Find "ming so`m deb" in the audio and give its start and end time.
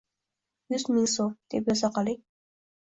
0.95-1.71